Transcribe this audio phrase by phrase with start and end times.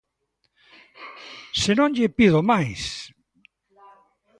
[1.61, 2.81] ¡Se non lle pido máis!